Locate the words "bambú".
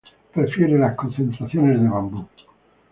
1.87-2.27